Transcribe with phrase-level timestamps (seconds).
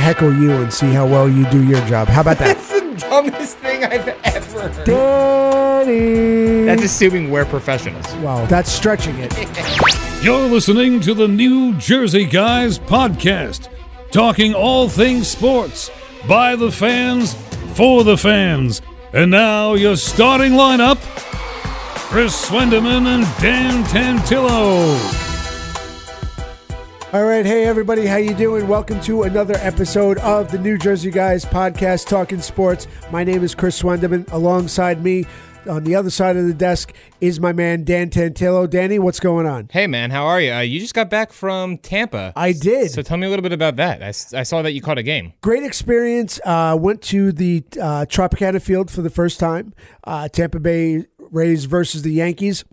[0.00, 2.08] heckle you and see how well you do your job.
[2.08, 2.56] How about that?
[2.56, 4.84] That's the dumbest thing I've ever heard.
[4.86, 6.64] Daddy.
[6.64, 8.06] That's assuming we're professionals.
[8.16, 9.32] wow, that's stretching it.
[10.22, 13.68] You're listening to the New Jersey Guys podcast,
[14.10, 15.90] talking all things sports
[16.28, 17.34] by the fans
[17.74, 18.82] for the fans.
[19.14, 20.98] And now your starting lineup:
[22.10, 25.29] Chris Swendeman and Dan Tantillo.
[27.12, 28.68] All right, hey everybody, how you doing?
[28.68, 32.86] Welcome to another episode of the New Jersey Guys podcast, talking sports.
[33.10, 34.30] My name is Chris Swendeman.
[34.30, 35.26] Alongside me,
[35.68, 38.70] on the other side of the desk, is my man Dan Tantillo.
[38.70, 39.68] Danny, what's going on?
[39.72, 40.52] Hey, man, how are you?
[40.52, 42.32] Uh, you just got back from Tampa.
[42.36, 42.92] I did.
[42.92, 44.04] So tell me a little bit about that.
[44.04, 44.12] I
[44.44, 45.32] saw that you caught a game.
[45.40, 46.38] Great experience.
[46.44, 49.74] Uh, went to the uh, Tropicana Field for the first time.
[50.04, 52.64] Uh, Tampa Bay Rays versus the Yankees.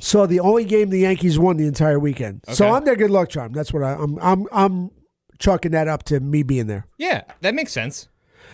[0.00, 2.42] Saw the only game the Yankees won the entire weekend.
[2.52, 3.52] So I'm their good luck charm.
[3.52, 4.18] That's what I, I'm.
[4.20, 4.46] I'm.
[4.52, 4.90] I'm
[5.38, 6.86] chalking that up to me being there.
[6.98, 8.08] Yeah, that makes sense.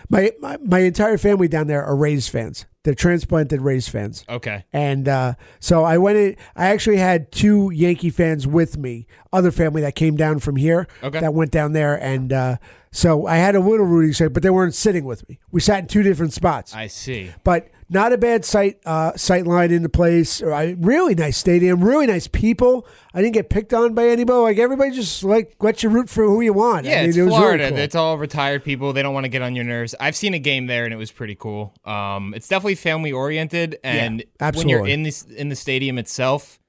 [0.09, 2.65] My, my my entire family down there are Rays fans.
[2.83, 4.25] They're transplanted Rays fans.
[4.27, 4.65] Okay.
[4.73, 6.35] And uh, so I went in.
[6.55, 10.87] I actually had two Yankee fans with me, other family that came down from here
[11.03, 11.19] Okay.
[11.19, 11.95] that went down there.
[12.03, 12.57] And uh,
[12.91, 15.39] so I had a little rooting set, but they weren't sitting with me.
[15.51, 16.73] We sat in two different spots.
[16.73, 17.31] I see.
[17.43, 20.41] but not a bad sight uh, sight line in the place.
[20.41, 22.87] Really nice stadium, really nice people.
[23.13, 24.39] I didn't get picked on by anybody.
[24.39, 26.85] Like everybody just like let you root for who you want.
[26.85, 27.69] Yeah, I mean, it's it was really Florida.
[27.69, 27.77] cool.
[27.77, 28.93] It's all retired people.
[28.93, 29.93] They don't want to get on your nerves.
[29.99, 31.73] I've seen a game there, and it was pretty cool.
[31.83, 36.59] Um, it's definitely family oriented, and when you're in this in the stadium itself,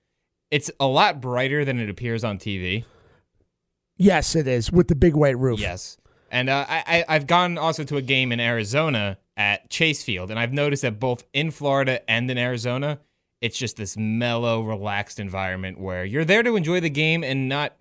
[0.51, 2.85] it's a lot brighter than it appears on TV.
[3.97, 5.61] yes, it is with the big white roof.
[5.61, 5.99] Yes,
[6.33, 10.39] and uh, I I've gone also to a game in Arizona at Chase Field, and
[10.39, 13.01] I've noticed that both in Florida and in Arizona,
[13.41, 17.75] it's just this mellow, relaxed environment where you're there to enjoy the game and not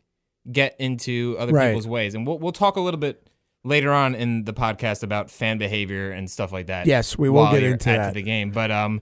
[0.52, 1.68] get into other Right.
[1.68, 2.16] people's ways.
[2.16, 3.28] And we'll we'll talk a little bit
[3.64, 6.88] later on in the podcast about fan behavior and stuff like that.
[6.88, 8.14] Yes, we will get into at that.
[8.14, 9.02] the game, but um.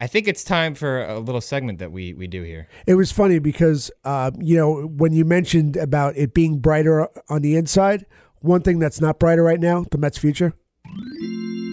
[0.00, 2.66] I think it's time for a little segment that we, we do here.
[2.84, 7.42] It was funny because uh, you know when you mentioned about it being brighter on
[7.42, 8.04] the inside,
[8.40, 10.52] one thing that's not brighter right now, the Mets' future.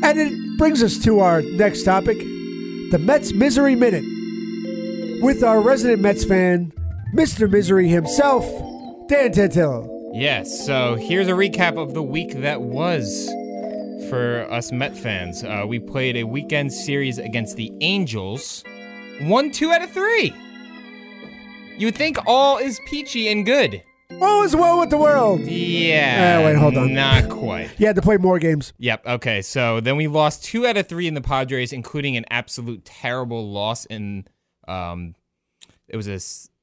[0.03, 4.03] And it brings us to our next topic, the Mets Misery Minute,
[5.21, 6.73] with our resident Mets fan,
[7.15, 7.49] Mr.
[7.49, 8.45] Misery himself,
[9.07, 9.87] Dan Tantillo.
[10.13, 13.29] Yes, so here's a recap of the week that was
[14.09, 15.43] for us Met fans.
[15.43, 18.63] Uh, we played a weekend series against the Angels,
[19.21, 20.33] one, two out of three.
[21.77, 23.83] You would think all is peachy and good.
[24.19, 25.41] All is well with the world.
[25.41, 26.39] Yeah.
[26.39, 26.93] Uh, wait, hold on.
[26.93, 27.69] Not quite.
[27.79, 28.73] You had to play more games.
[28.79, 29.05] Yep.
[29.05, 29.41] Okay.
[29.41, 33.51] So then we lost two out of three in the Padres, including an absolute terrible
[33.51, 34.25] loss in.
[34.67, 35.15] Um,
[35.87, 36.19] it was a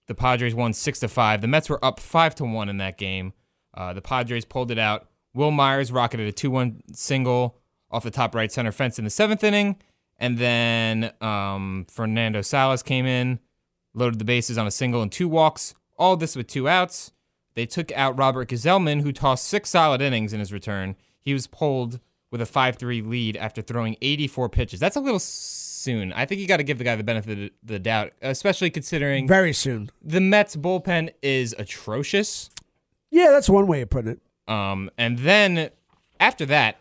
[0.09, 1.41] the Padres won six to five.
[1.41, 3.33] The Mets were up five to one in that game.
[3.75, 5.09] Uh, the Padres pulled it out.
[5.35, 7.59] Wil Myers rocketed a two-one single
[7.91, 9.77] off the top right center fence in the seventh inning,
[10.19, 13.39] and then um, Fernando Salas came in,
[13.95, 15.75] loaded the bases on a single and two walks.
[15.97, 17.13] All this with two outs.
[17.59, 20.95] They took out Robert Gsellman, who tossed six solid innings in his return.
[21.21, 21.99] He was pulled
[22.31, 24.79] with a 5 3 lead after throwing 84 pitches.
[24.79, 26.13] That's a little soon.
[26.13, 29.27] I think you got to give the guy the benefit of the doubt, especially considering
[29.27, 29.91] Very soon.
[30.01, 32.49] the Mets bullpen is atrocious.
[33.11, 34.21] Yeah, that's one way of putting it.
[34.47, 35.71] Um, and then
[36.21, 36.79] after that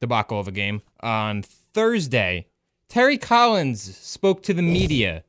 [0.00, 2.48] debacle of a game on Thursday,
[2.88, 5.22] Terry Collins spoke to the media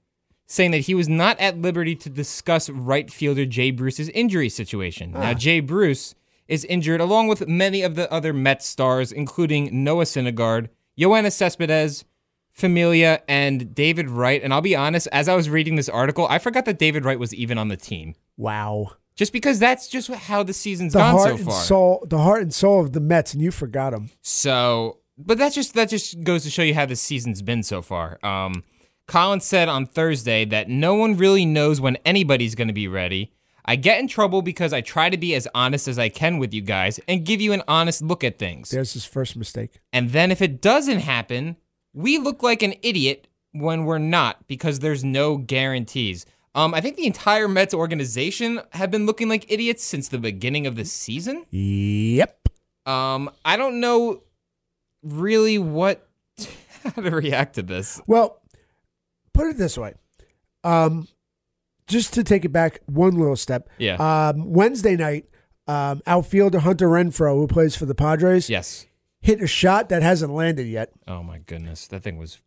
[0.48, 5.12] saying that he was not at liberty to discuss right fielder Jay Bruce's injury situation.
[5.12, 6.16] Now, Jay Bruce
[6.48, 12.06] is injured along with many of the other Mets stars, including Noah Syndergaard, Yoenis Cespedes,
[12.54, 14.42] Familia, and David Wright.
[14.42, 17.20] And I'll be honest, as I was reading this article, I forgot that David Wright
[17.20, 18.16] was even on the team.
[18.38, 18.94] Wow.
[19.16, 21.62] Just because that's just how the season's The gone heart so and far.
[21.64, 24.12] soul, the heart and soul of the Mets, and you forgot them.
[24.22, 27.82] So, but that's just that just goes to show you how the season's been so
[27.82, 28.24] far.
[28.24, 28.64] Um,
[29.08, 33.32] Collins said on Thursday that no one really knows when anybody's going to be ready.
[33.64, 36.54] I get in trouble because I try to be as honest as I can with
[36.54, 38.70] you guys and give you an honest look at things.
[38.70, 39.80] There's his first mistake.
[39.92, 41.58] And then if it doesn't happen,
[41.94, 46.26] we look like an idiot when we're not because there's no guarantees.
[46.54, 50.66] Um, I think the entire Mets organization have been looking like idiots since the beginning
[50.66, 51.46] of the season.
[51.52, 52.50] Yep.
[52.86, 54.24] Um, I don't know
[55.04, 56.08] really what
[56.84, 58.02] how to react to this.
[58.08, 58.42] Well,
[59.38, 59.94] put it this way.
[60.64, 61.08] Um,
[61.88, 63.70] just to take it back one little step.
[63.78, 63.96] Yeah.
[63.96, 65.30] Um, Wednesday night,
[65.68, 68.86] um, outfielder Hunter Renfroe, who plays for the Padres, yes.
[69.22, 70.92] hit a shot that hasn't landed yet.
[71.08, 72.40] Oh my goodness, that thing was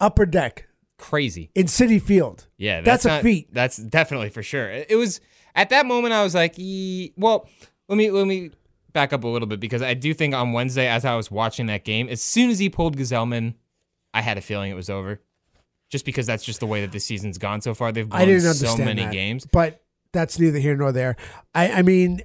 [0.00, 0.68] Upper deck
[0.98, 1.50] crazy.
[1.54, 2.48] in Citi Field.
[2.56, 3.52] Yeah, That's that's, a feat.
[3.52, 4.68] That's definitely for sure.
[4.70, 5.20] It was
[5.54, 6.56] at that moment I was like,
[7.16, 7.48] well,
[7.88, 8.50] let me let me
[8.92, 11.66] back up a little bit because I do think on Wednesday, as I was watching
[11.66, 13.54] that game, as soon as he pulled Gsellman,
[14.14, 15.20] I had a feeling it was over.
[15.90, 17.92] Just because that's just the way that this season's gone so far.
[17.92, 19.44] They've didn't so understand many that, games.
[19.44, 19.82] but
[20.12, 21.16] that's neither here nor there.
[21.54, 22.22] I, I mean,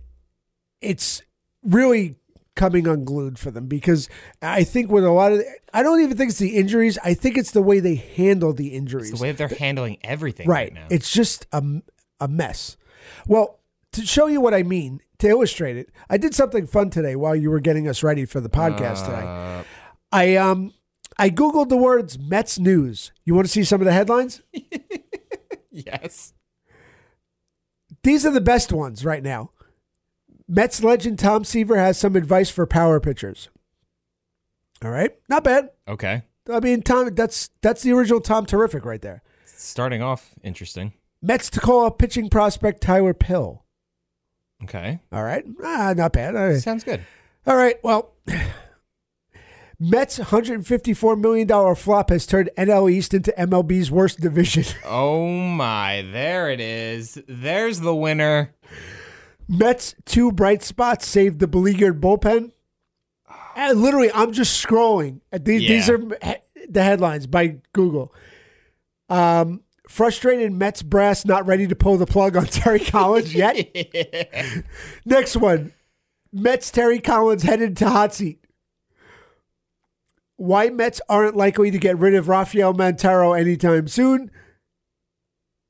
[0.80, 1.22] it's
[1.63, 2.16] really
[2.56, 4.10] coming unglued for them because
[4.42, 5.42] I think with a lot of,
[5.74, 6.98] I don't even think it's the injuries.
[7.04, 9.12] I think it's the way they handle the injuries.
[9.12, 10.88] It's the way they're handling everything right right, now.
[10.89, 11.63] It's just a,
[12.19, 12.78] a mess.
[13.28, 13.60] Well,
[13.94, 17.36] to show you what I mean, to illustrate it, I did something fun today while
[17.36, 19.24] you were getting us ready for the podcast today.
[19.24, 19.63] Uh,
[20.12, 20.74] I um
[21.19, 23.12] I googled the words Mets news.
[23.25, 24.42] You want to see some of the headlines?
[25.72, 26.34] yes.
[28.04, 29.52] These are the best ones right now.
[30.48, 33.50] Mets legend Tom Seaver has some advice for power pitchers.
[34.84, 35.72] All right, not bad.
[35.88, 36.22] Okay.
[36.50, 39.24] I mean, Tom, that's that's the original Tom Terrific right there.
[39.46, 40.94] Starting off interesting.
[41.22, 43.66] Mets to call up pitching prospect Tyler Pill.
[44.63, 45.00] Okay.
[45.12, 46.36] All right, ah, not bad.
[46.36, 46.62] Right.
[46.62, 47.02] Sounds good.
[47.46, 47.78] All right.
[47.84, 48.13] Well,
[49.79, 54.63] Mets' 154 million dollar flop has turned NL East into MLB's worst division.
[54.85, 57.21] Oh my, there it is.
[57.27, 58.56] There's the winner.
[59.47, 62.51] Mets' two bright spots saved the beleaguered bullpen.
[63.56, 65.21] And literally, I'm just scrolling.
[65.31, 68.13] These, these are the headlines by Google.
[69.09, 73.56] Um, frustrated Mets brass not ready to pull the plug on Terry Collins yet.
[75.06, 75.74] Next one.
[76.31, 78.44] Mets Terry Collins headed to hot seat.
[80.38, 84.31] Why Mets aren't likely to get rid of Rafael Montero anytime soon.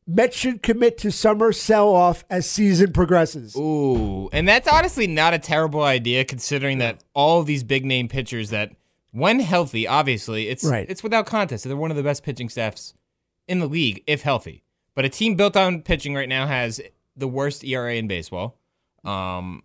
[0.10, 3.56] Mets should commit to summer sell off as season progresses.
[3.58, 8.50] Ooh, and that's honestly not a terrible idea considering that all these big name pitchers
[8.52, 8.72] that
[9.12, 10.86] when healthy, obviously, it's Right.
[10.90, 11.66] it's without contest.
[11.66, 12.94] They're one of the best pitching staffs
[13.50, 14.64] in the league if healthy.
[14.96, 16.80] But a team built on pitching right now has
[17.16, 18.58] the worst ERA in baseball.
[19.04, 19.64] Um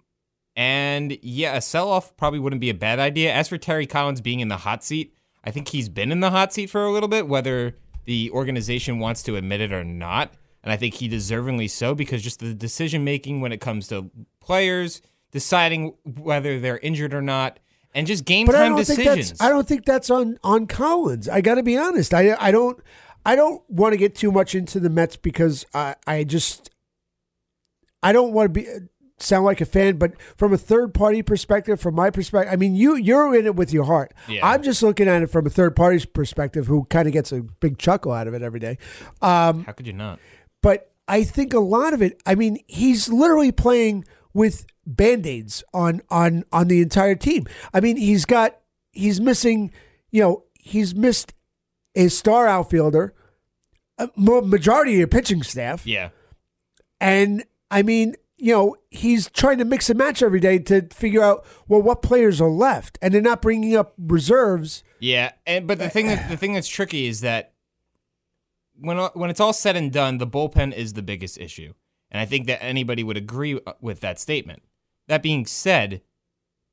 [0.56, 3.32] and yeah, a sell off probably wouldn't be a bad idea.
[3.32, 5.14] As for Terry Collins being in the hot seat,
[5.44, 8.98] I think he's been in the hot seat for a little bit, whether the organization
[8.98, 10.34] wants to admit it or not.
[10.62, 14.10] And I think he deservingly so because just the decision making when it comes to
[14.40, 15.02] players,
[15.32, 17.58] deciding whether they're injured or not,
[17.94, 19.40] and just game But I time think decisions.
[19.40, 21.28] I don't think that's on on Collins.
[21.28, 22.14] I got to be honest.
[22.14, 22.80] I I don't
[23.26, 26.70] I don't want to get too much into the Mets because I I just
[28.02, 28.68] I don't want to be
[29.18, 32.74] sound like a fan, but from a third party perspective, from my perspective, I mean
[32.74, 34.12] you you're in it with your heart.
[34.28, 34.46] Yeah.
[34.46, 37.42] I'm just looking at it from a third party's perspective, who kind of gets a
[37.42, 38.78] big chuckle out of it every day.
[39.20, 40.18] Um, How could you not?
[40.62, 42.22] but I think a lot of it.
[42.26, 47.46] I mean, he's literally playing with band-aids on on on the entire team.
[47.74, 48.56] I mean, he's got
[48.92, 49.72] he's missing.
[50.10, 51.34] You know, he's missed
[51.94, 53.14] a star outfielder,
[53.98, 56.10] a majority of your pitching staff, Yeah.
[57.00, 61.22] and I mean, you know, he's trying to mix and match every day to figure
[61.22, 64.82] out well what players are left, and they're not bringing up reserves.
[64.98, 67.52] Yeah, and but the thing that the thing that's tricky is that
[68.74, 71.72] when when it's all said and done, the bullpen is the biggest issue,
[72.10, 74.64] and I think that anybody would agree uh, with that statement.
[75.06, 76.02] That being said,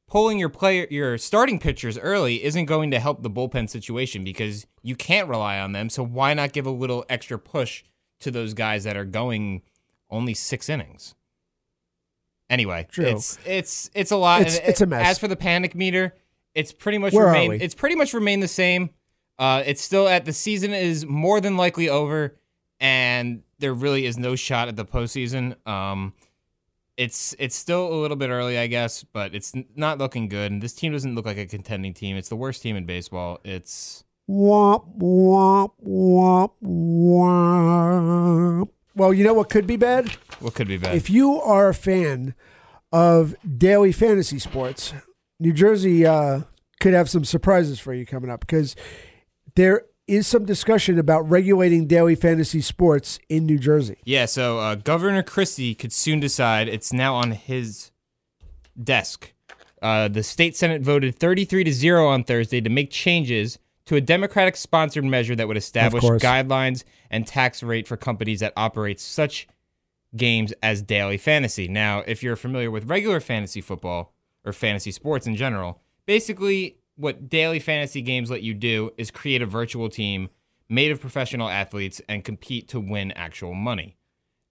[0.07, 4.65] pulling your player your starting pitchers early isn't going to help the bullpen situation because
[4.81, 5.91] you can't rely on them.
[5.91, 7.83] So why not give a little extra push
[8.21, 9.61] to those guys that are going
[10.09, 11.13] only six innings?
[12.49, 13.05] Anyway, True.
[13.05, 14.41] it's it's it's a lot.
[14.41, 15.07] It's- it's a mess.
[15.07, 16.15] As for the panic meter,
[16.55, 17.61] it's pretty much Where remained.
[17.61, 18.89] It's pretty much remained the same.
[19.37, 22.35] Uh, it's still at the season is more than likely over,
[22.79, 25.55] and there really is no shot at the postseason.
[25.67, 26.13] Um,
[26.97, 30.51] it's it's still a little bit early, I guess, but it's not looking good.
[30.51, 32.17] And this team doesn't look like a contending team.
[32.17, 33.39] It's the worst team in baseball.
[33.45, 38.69] It's Womp womp womp womp.
[38.95, 40.09] Well, you know what could be bad?
[40.39, 40.95] what could be bad.
[40.95, 42.33] If you are a fan
[42.91, 44.93] of daily fantasy sports,
[45.39, 46.41] New Jersey uh,
[46.79, 48.75] could have some surprises for you coming up because
[49.55, 53.97] there is some discussion about regulating daily fantasy sports in New Jersey.
[54.05, 56.67] Yeah, so uh, Governor Christie could soon decide.
[56.67, 57.91] It's now on his
[58.81, 59.33] desk.
[59.81, 64.01] Uh, the state senate voted 33 to 0 on Thursday to make changes to a
[64.01, 69.47] Democratic sponsored measure that would establish guidelines and tax rate for companies that operate such
[70.15, 71.67] games as daily fantasy.
[71.67, 74.13] Now, if you're familiar with regular fantasy football
[74.45, 79.41] or fantasy sports in general, basically what daily fantasy games let you do is create
[79.41, 80.29] a virtual team
[80.69, 83.97] made of professional athletes and compete to win actual money.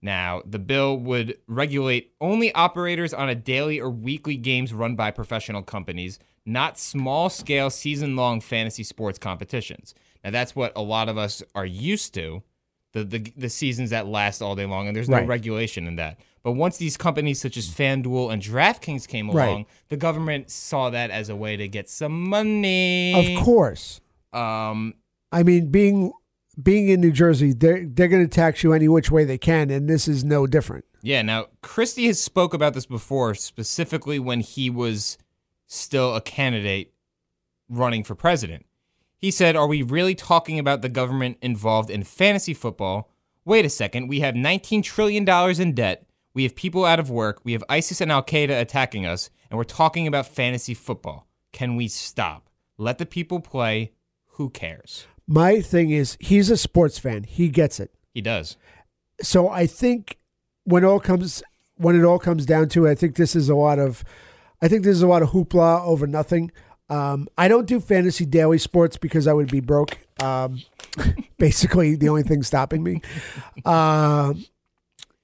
[0.01, 5.11] Now, the bill would regulate only operators on a daily or weekly games run by
[5.11, 9.93] professional companies, not small scale season long fantasy sports competitions.
[10.23, 12.43] Now, that's what a lot of us are used to
[12.91, 15.27] the, the the seasons that last all day long, and there's no Right.
[15.27, 16.19] regulation in that.
[16.41, 19.49] But once these companies such as FanDuel and DraftKings came Right.
[19.49, 23.13] along, the government saw that as a way to get some money.
[23.37, 24.01] Of course.
[24.33, 24.95] Um,
[25.31, 26.11] I mean, being
[26.61, 29.69] being in New Jersey, they're they're going to tax you any which way they can,
[29.69, 30.85] and this is no different.
[31.01, 35.17] Yeah, now Christie has spoke about this before, specifically when he was
[35.67, 36.93] still a candidate
[37.69, 38.65] running for president.
[39.17, 43.09] He said, "Are we really talking about the government involved in fantasy football?
[43.45, 46.05] Wait a second, we have 19 trillion dollars in debt.
[46.33, 47.39] We have people out of work.
[47.43, 51.27] We have ISIS and Al Qaeda attacking us, and we're talking about fantasy football.
[51.51, 52.49] Can we stop?
[52.77, 53.91] Let the people play.
[54.33, 57.23] Who cares?" My thing is, he's a sports fan.
[57.23, 57.91] He gets it.
[58.15, 58.57] He does.
[59.21, 60.17] So I think
[60.63, 61.43] when all comes
[61.75, 64.03] when it all comes down to it, I think this is a lot of
[64.59, 66.51] I think this is a lot of hoopla over nothing.
[66.89, 69.99] Um, I don't do fantasy daily sports because I would be broke.
[70.19, 70.63] Um,
[71.37, 73.01] basically, the only thing stopping me.
[73.65, 74.43] Um,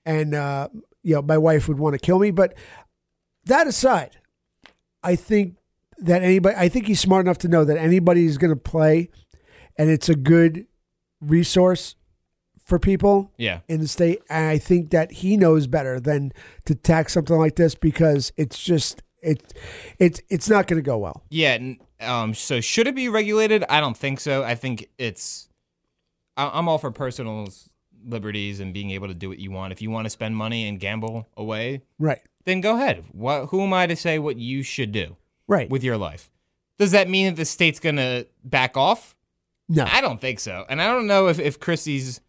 [0.05, 0.67] and uh,
[1.01, 2.29] you know, my wife would want to kill me.
[2.29, 2.53] But
[3.45, 4.17] that aside,
[5.03, 5.55] I think
[5.97, 9.09] that anybody, I think he's smart enough to know that anybody is going to play,
[9.77, 10.67] and it's a good
[11.21, 11.95] resource
[12.63, 13.59] for people Yeah.
[13.67, 14.21] in the state.
[14.29, 16.31] And I think that he knows better than
[16.65, 19.53] to tax something like this because it's just it
[19.99, 21.23] it's it's not going to go well.
[21.29, 21.57] Yeah.
[22.01, 23.63] Um, so should it be regulated?
[23.69, 24.43] I don't think so.
[24.43, 25.49] I think it's.
[26.37, 27.47] I'm all for personal
[28.05, 29.71] liberties and being able to do what you want.
[29.71, 32.19] If you want to spend money and gamble away, Right.
[32.43, 33.05] then go ahead.
[33.13, 33.47] What?
[33.47, 35.15] Who am I to say what you should do
[35.47, 35.69] Right.
[35.69, 36.29] with your life?
[36.77, 39.14] Does that mean that the state's gonna back off?
[39.67, 39.85] No.
[39.91, 42.21] I don't think so, and I don't know if if Christie's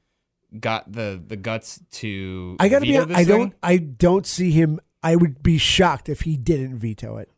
[0.58, 2.56] got the the guts to.
[2.60, 3.38] I got to be veto hon- this I thing.
[3.38, 7.30] don't I don't see him I would be shocked if he didn't veto it.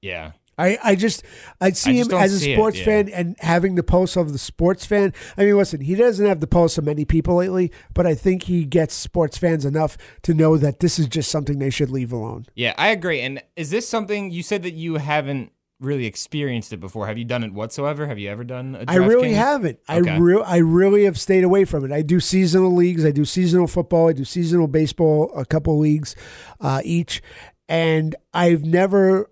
[0.00, 0.32] Yeah.
[0.58, 1.22] I, I just
[1.60, 2.84] I'd see I him as a see it, sports yeah.
[2.84, 5.12] fan and having the pulse of the sports fan.
[5.36, 8.44] I mean, listen, he doesn't have the pulse of many people lately, but I think
[8.44, 12.12] he gets sports fans enough to know that this is just something they should leave
[12.12, 12.46] alone.
[12.54, 13.20] Yeah, I agree.
[13.20, 17.06] And is this something you said that you haven't really experienced it before?
[17.06, 18.06] Have you done it whatsoever?
[18.06, 19.78] Have you ever done I really haven't.
[19.88, 20.10] Okay.
[20.10, 21.92] I real I really have stayed away from it.
[21.92, 23.04] I do seasonal leagues.
[23.04, 24.08] I do seasonal football.
[24.08, 25.32] I do seasonal baseball.
[25.36, 26.16] A couple leagues
[26.60, 27.22] uh, each,
[27.68, 29.30] and I've never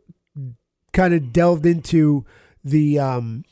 [0.93, 2.25] kind of delved into
[2.63, 3.45] the um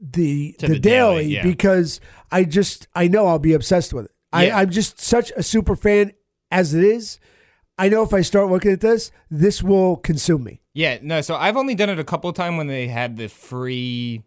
[0.00, 1.42] the the, the daily, daily, yeah.
[1.42, 4.12] because I just I know I'll be obsessed with it.
[4.32, 4.56] Yeah.
[4.56, 6.12] I, I'm just such a super fan
[6.50, 7.18] as it is.
[7.78, 10.60] I know if I start looking at this, this will consume me.
[10.74, 11.20] Yeah, no.
[11.20, 14.22] So I've only done it a couple of times when they had the free,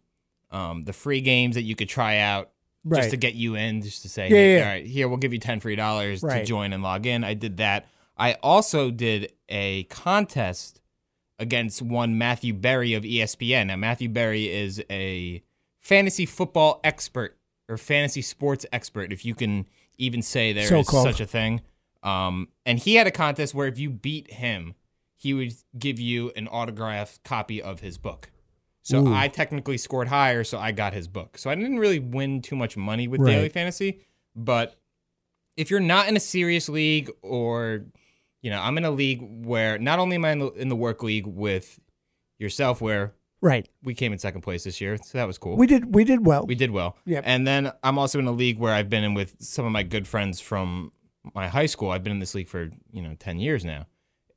[0.51, 2.49] um, the free games that you could try out
[2.83, 3.01] Right.
[3.01, 5.17] just to get you in, just to say, Yeah, hey, yeah, all right, here we'll
[5.17, 7.23] give you ten free dollars to join and log in.
[7.23, 7.85] I did that.
[8.17, 10.81] I also did a contest
[11.37, 13.67] against one Matthew Berry of ESPN.
[13.67, 15.43] Now Matthew Berry is a
[15.79, 17.37] fantasy football expert
[17.69, 19.67] or fantasy sports expert, if you can
[19.97, 21.05] even say there is So-called.
[21.07, 21.61] such a thing.
[22.03, 24.73] Um, and he had a contest where if you beat him,
[25.15, 28.31] he would give you an autographed copy of his book.
[28.81, 29.13] So Ooh.
[29.13, 31.37] I technically scored higher, so I got his book.
[31.37, 33.33] So I didn't really win too much money with Right.
[33.33, 33.99] daily fantasy,
[34.35, 34.75] but
[35.55, 37.85] if you're not in a serious league or
[38.41, 40.75] you know, I'm in a league where not only am I in the, in the
[40.75, 41.79] work league with
[42.39, 43.67] yourself where Right.
[43.83, 45.57] we came in second place this year, so that was cool.
[45.57, 46.47] We did we did well.
[46.47, 46.97] We did well.
[47.05, 47.23] Yep.
[47.27, 49.83] And then I'm also in a league where I've been in with some of my
[49.83, 50.91] good friends from
[51.33, 51.91] my high school.
[51.91, 53.87] I've been in this league for, you know, 10 years now.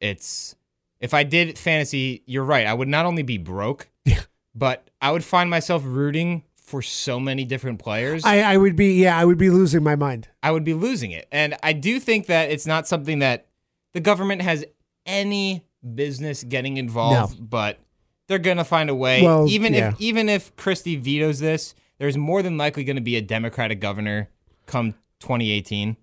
[0.01, 0.55] It's
[1.01, 2.67] if I did fantasy, you're right.
[2.67, 3.89] I would not only be broke,
[4.55, 8.25] but I would find myself rooting for so many different players.
[8.25, 10.29] I, I would be yeah, I would be losing my mind.
[10.43, 11.29] I would be losing it.
[11.31, 13.47] And I do think that it's not something that
[13.93, 14.65] the government has
[15.07, 17.79] any business getting involved, but
[18.27, 19.23] they're to find a way.
[19.23, 19.91] Well, even yeah.
[19.91, 23.81] if even if Christie vetoes this, there's more than likely going to be a Democratic
[23.81, 24.29] governor
[24.67, 25.97] come 2018.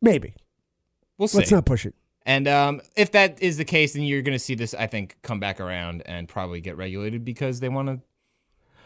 [0.00, 0.34] Maybe.
[1.18, 1.38] We'll see.
[1.38, 1.94] Let's not push it.
[2.26, 5.16] And um, if that is the case, then you're going to see this, I think,
[5.22, 8.00] come back around and probably get regulated because they want to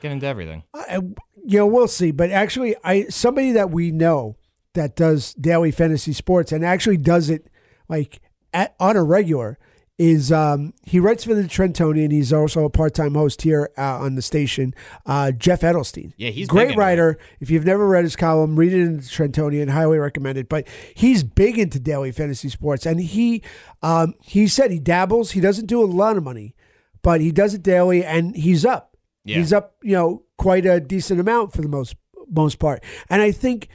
[0.02, 0.62] get into everything.
[0.74, 1.00] I,
[1.44, 2.10] you know, we'll see.
[2.10, 4.36] But actually, I somebody that we know
[4.74, 7.48] that does daily fantasy sports and actually does it
[7.88, 8.20] like
[8.52, 9.58] at, on a regular
[10.00, 12.10] is um, he writes for the Trentonian.
[12.10, 14.74] He's also a part time host here uh, on the station.
[15.04, 16.14] Uh, Jeff Edelstein.
[16.16, 17.18] Yeah, he's great writer.
[17.38, 19.68] If you've never read his column, read it in the Trentonian.
[19.68, 20.48] Highly recommend it.
[20.48, 23.42] But he's big into daily fantasy sports, and he
[23.82, 25.32] um, he said he dabbles.
[25.32, 26.56] He doesn't do a lot of money,
[27.02, 28.96] but he does it daily, and he's up.
[29.26, 29.36] Yeah.
[29.36, 31.94] He's up, you know, quite a decent amount for the most
[32.26, 32.82] most part.
[33.10, 33.68] And I think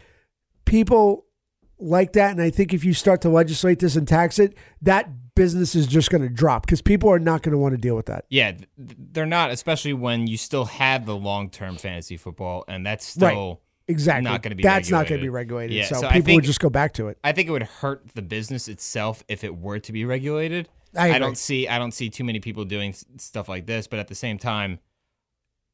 [0.66, 1.28] people
[1.78, 2.32] like that.
[2.32, 5.86] And I think if you start to legislate this and tax it, that business is
[5.88, 8.26] just going to drop because people are not going to want to deal with that.
[8.30, 12.86] Yeah, th- they're not, especially when you still have the long term fantasy football, and
[12.86, 14.84] that's still exactly not gonna be regulated.
[14.84, 15.76] That's not going to be regulated.
[15.76, 15.92] regulated.
[15.92, 17.18] Yeah, so, so people think- would just go back to it.
[17.24, 20.70] I think it would hurt the business itself if it were to be regulated.
[20.98, 21.20] I agree.
[21.20, 24.08] don't see I don't see too many people doing s- stuff like this, but at
[24.08, 24.80] the same time,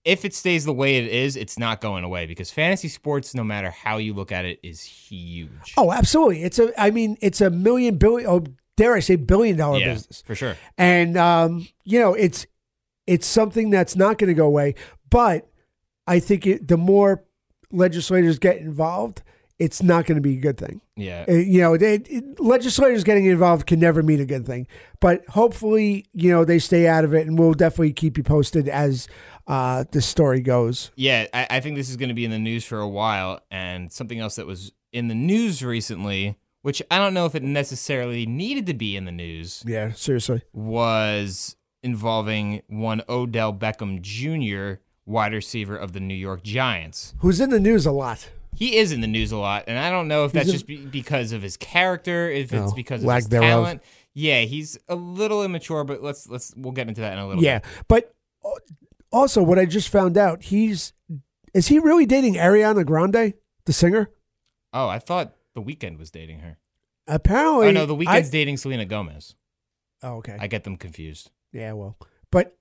[0.04, 3.44] if it stays the way it is, it's not going away because fantasy sports, no
[3.44, 5.74] matter how you look at it, is huge.
[5.78, 6.42] Oh, absolutely.
[6.44, 6.74] It's a.
[6.82, 8.28] I mean, it's a million billion.
[8.28, 8.44] Oh,
[8.82, 10.24] dare I say, billion dollar yeah, business.
[10.26, 10.56] for sure.
[10.78, 12.46] and um, you know it's
[13.08, 14.76] it's something that's not going to go away.
[15.10, 15.48] But
[16.08, 17.24] I think it, the more
[17.72, 19.22] legislators get involved,
[19.60, 20.82] it's not going to be a good thing.
[20.96, 24.68] Yeah, Uh, you know, they, it- legislators getting involved can never mean a good thing.
[25.00, 28.68] But hopefully, you know, they stay out of it, and we'll definitely keep you posted
[28.70, 29.08] as
[29.48, 30.92] uh, the story goes.
[30.96, 31.26] yeah.
[31.34, 33.92] I, I think this is going to be in the news for a while, and
[33.92, 38.26] something else that was in the news recently, which I don't know if it necessarily
[38.26, 40.42] needed to be in the news, Yeah, seriously.
[40.54, 47.14] was involving one Odell Beckham Jr., wide receiver of the New York Giants.
[47.20, 48.30] Who's in the news a lot?
[48.56, 50.52] He is in the news a lot, and I don't know if He's that's a-
[50.52, 53.48] just be- because of his character, if it's Oh, because of lack his thereof.
[53.48, 53.82] talent.
[54.14, 57.42] Yeah, he's a little immature, but let's let's we'll get into that in a little
[57.42, 57.46] bit.
[57.48, 57.70] Yeah, bit.
[57.88, 58.16] but
[59.12, 60.94] also what I just found out, he's
[61.54, 63.34] is he really dating Ariana Grande,
[63.66, 64.10] the singer?
[64.74, 66.58] Oh, I thought the Weeknd was dating her.
[67.08, 69.36] Apparently, Oh no, the Weeknd's I, dating Selena Gomez.
[70.04, 70.38] oh, okay.
[70.40, 71.32] I get them confused.
[71.52, 71.98] Yeah, well,
[72.32, 72.58] but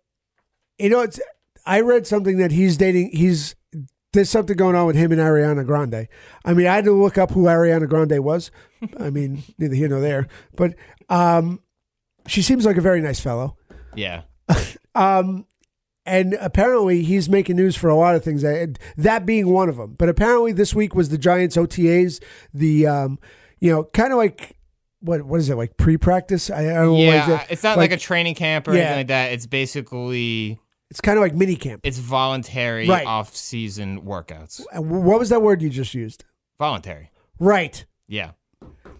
[0.78, 1.20] you know, it's.
[1.66, 3.10] I read something that he's dating.
[3.12, 3.54] He's
[4.12, 6.08] there's something going on with him and Ariana Grande.
[6.44, 8.50] I mean, I had to look up who Ariana Grande was.
[8.98, 10.26] I mean, neither here nor there.
[10.56, 10.74] But
[11.08, 11.60] um,
[12.26, 13.56] she seems like a very nice fellow.
[13.94, 14.22] Yeah,
[14.94, 15.46] Um,
[16.10, 18.42] and apparently he's making news for a lot of things.
[18.42, 19.94] That, that being one of them.
[19.96, 22.22] But apparently this week was the Giants OTAs.
[22.52, 23.18] The um,
[23.60, 24.56] you know, kind of like
[25.00, 26.50] what what is it like pre practice?
[26.50, 26.96] I, I don't know.
[26.96, 27.42] yeah.
[27.42, 27.46] it?
[27.50, 28.80] It's not like, a training camp or Yeah.
[28.80, 29.32] anything like that.
[29.32, 30.58] It's basically
[30.90, 31.80] It's kind of like mini camp.
[31.84, 33.06] it's voluntary Right.
[33.06, 34.62] off-season workouts.
[34.74, 36.24] What was that word you just used?
[36.58, 37.10] Voluntary.
[37.38, 37.84] Right.
[38.08, 38.32] Yeah.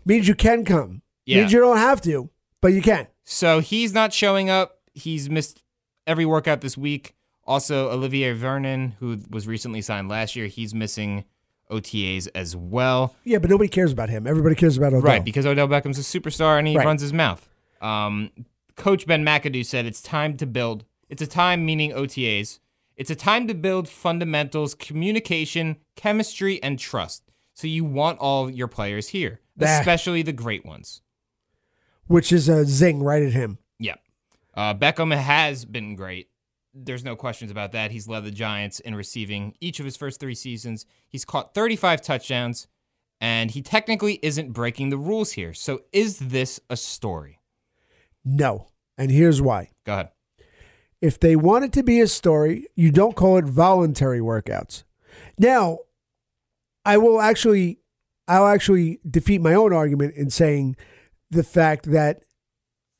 [0.04, 1.02] Means you can come.
[1.26, 1.40] Yeah.
[1.40, 2.30] Means you don't have to,
[2.62, 3.06] but you can.
[3.24, 4.78] So he's not showing up.
[4.94, 5.62] He's missed
[6.10, 7.14] every workout this week.
[7.46, 11.24] Also, Olivier Vernon, who was recently signed last year, he's missing
[11.70, 13.14] OTAs as well.
[13.24, 14.26] Yeah, but nobody cares about him.
[14.26, 15.02] Everybody cares about Odell.
[15.02, 16.84] Right, because Odell Beckham's a superstar and he Right.
[16.86, 17.48] runs his mouth.
[17.80, 18.30] Um,
[18.76, 20.84] Coach Ben McAdoo said it's time to build.
[21.08, 22.58] It's a time, meaning OTAs.
[22.96, 27.22] It's a time to build fundamentals, communication, chemistry, and trust.
[27.54, 31.02] So you want all your players here, especially the great ones.
[32.06, 33.58] Which is a zing right at him.
[34.54, 36.28] Uh, Beckham has been great.
[36.72, 37.90] There's no questions about that.
[37.90, 40.86] He's led the Giants in receiving each of his first three seasons.
[41.08, 42.68] He's caught 35 touchdowns,
[43.20, 45.52] and he technically isn't breaking the rules here.
[45.52, 47.40] So is this a story?
[48.24, 48.68] No.
[48.96, 49.70] And here's why.
[49.84, 50.10] Go ahead.
[51.00, 54.84] If they want it to be a story, you don't call it voluntary workouts.
[55.38, 55.78] Now,
[56.84, 57.80] I will actually
[58.30, 60.76] I'll actually defeat my own argument in saying
[61.32, 62.22] the fact that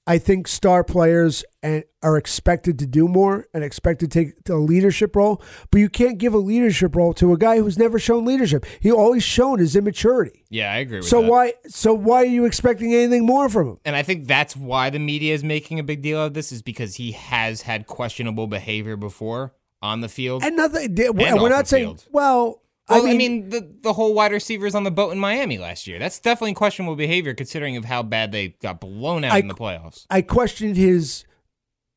[0.06, 4.54] I think star players and are expected to do more and expected to take a
[4.54, 8.24] leadership role, but you can't give a leadership role to a guy who's never shown
[8.24, 8.64] leadership.
[8.80, 10.44] He always shown his immaturity.
[10.48, 11.30] Yeah, I agree with So that.
[11.30, 13.78] why so why are you expecting anything more from him?
[13.84, 16.62] And I think that's why the media is making a big deal of this is
[16.62, 20.42] because he has had questionable behavior before on the field.
[20.42, 22.04] And nothing and we're not saying field.
[22.10, 25.86] well, Well, I mean, the, the whole wide receivers on the boat in Miami last
[25.86, 25.98] year.
[25.98, 29.54] That's definitely questionable behavior considering of how bad they got blown out I- in the
[29.54, 30.06] playoffs.
[30.10, 31.24] I questioned his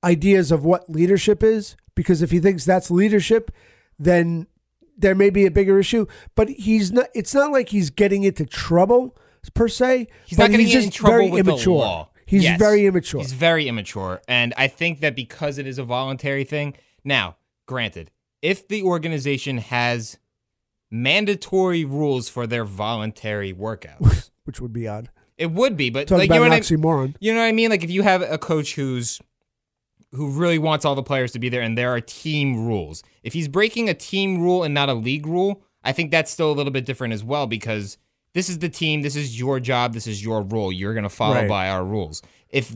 [0.03, 3.51] ideas of what leadership is because if he thinks that's leadership,
[3.97, 4.47] then
[4.97, 6.05] there may be a bigger issue.
[6.35, 7.07] But he's not.
[7.15, 9.17] It's not like he's getting into trouble
[9.53, 10.07] per se.
[10.25, 11.63] He's but not getting he's in just trouble very with immature.
[11.77, 12.09] the law.
[12.25, 12.57] He's Yes.
[12.59, 13.21] very immature.
[13.21, 14.21] He's very immature.
[14.27, 17.35] And I think that because it is a voluntary thing, now,
[17.67, 20.17] granted, if the organization has
[20.93, 25.09] mandatory rules for their voluntary workouts, which would be odd.
[25.37, 26.61] it would be, but Talk like you know, what I,
[27.19, 27.71] you know what I mean?
[27.71, 29.19] Like if you have a coach who's
[30.11, 33.01] who really wants all the players to be there and there are team rules.
[33.23, 36.51] If he's breaking a team rule and not a league rule, I think that's still
[36.51, 37.97] a little bit different as well because
[38.35, 40.71] this is the team, this is your job, this is your rule.
[40.71, 41.49] You're going to follow Right.
[41.49, 42.21] by our rules.
[42.49, 42.73] If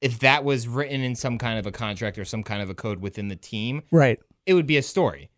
[0.00, 2.74] if that was written in some kind of a contract or some kind of a
[2.74, 4.20] code within the team, Right.
[4.46, 5.28] it would be a story.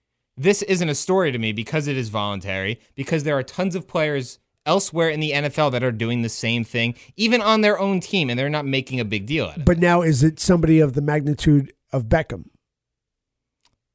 [0.40, 3.86] This isn't a story to me because it is voluntary, because there are tons of
[3.86, 8.00] players elsewhere in the NFL that are doing the same thing, even on their own
[8.00, 9.64] team, and they're not making a big deal out of it.
[9.66, 12.46] But now is it somebody of the magnitude of Beckham?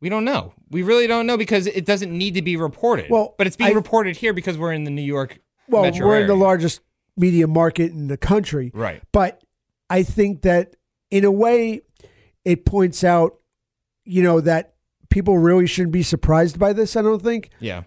[0.01, 0.53] We don't know.
[0.69, 3.09] We really don't know because it doesn't need to be reported.
[3.09, 6.21] Well, but it's being I- reported here because we're in the New York Well, we're
[6.21, 6.81] in the largest
[7.17, 8.69] media market in the country.
[8.71, 9.01] Right.
[9.11, 9.41] But
[9.89, 10.75] I think that
[11.09, 11.81] in a way,
[12.43, 13.39] it points out,
[14.03, 14.74] you know, that
[15.09, 16.95] people really shouldn't be surprised by this.
[16.95, 17.49] I don't think.
[17.59, 17.83] Yeah.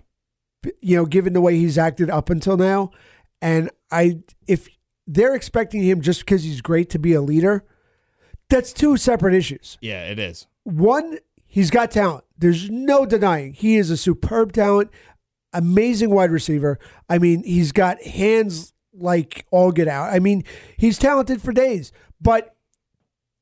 [0.80, 2.90] you know, given the way he's acted up until now.
[3.40, 4.68] And I, if
[5.06, 7.64] they're expecting him just because he's great to be a leader,
[8.50, 9.78] that's two separate issues.
[9.80, 10.46] Yeah, it is.
[10.64, 12.24] One, he's got talent.
[12.36, 14.90] There's no denying he is a superb talent,
[15.52, 16.78] amazing wide receiver.
[17.08, 20.12] I mean, he's got hands like all get out.
[20.12, 20.44] I mean,
[20.76, 22.56] he's talented for days, but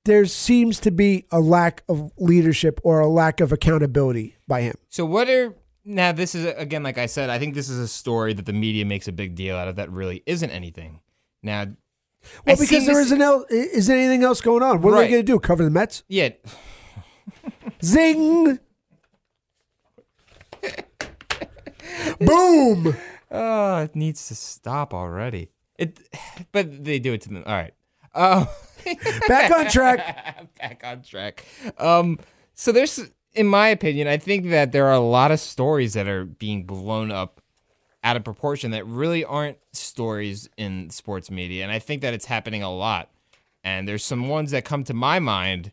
[0.07, 4.75] there seems to be a lack of leadership or a lack of accountability by him.
[4.89, 6.13] So what are now?
[6.13, 8.85] This is again, like I said, I think this is a story that the media
[8.85, 11.01] makes a big deal out of that really isn't anything.
[11.43, 14.81] Now, Well, I've because there isn't, el- isn't anything else going on.
[14.83, 15.39] What are they going to do?
[15.39, 16.03] Cover the Mets?
[16.09, 16.31] yeah,
[17.85, 18.59] Zing!
[22.21, 22.97] Boom!
[23.31, 25.51] Oh, it needs to stop already.
[25.79, 26.01] It,
[26.53, 27.43] but they do it to them.
[27.47, 27.75] All right.
[28.17, 28.49] Um,
[29.29, 30.55] Back on track.
[30.61, 31.45] back on track.
[31.79, 32.19] Um,
[32.55, 36.07] so there's, in my opinion, I think that there are a lot of stories that
[36.07, 37.41] are being blown up
[38.05, 42.27] out of proportion that really aren't stories in sports media, and I think that it's
[42.27, 43.11] happening a lot.
[43.65, 45.73] And there's some ones that come to my mind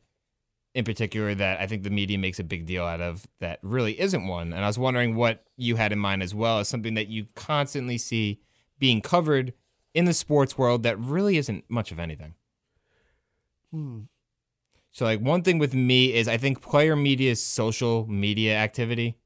[0.74, 4.00] in particular that I think the media makes a big deal out of that really
[4.00, 4.52] isn't one.
[4.52, 7.28] And I was wondering what you had in mind as well as something that you
[7.36, 8.40] constantly see
[8.80, 9.54] being covered
[9.94, 12.34] in the sports world that really isn't much of anything.
[13.72, 14.02] Hmm.
[14.92, 19.18] So, like, one thing with me is I think player media's social media activity.